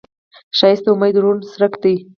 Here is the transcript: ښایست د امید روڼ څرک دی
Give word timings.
ښایست 0.57 0.83
د 0.85 0.87
امید 0.93 1.15
روڼ 1.23 1.35
څرک 1.51 1.73
دی 1.83 1.95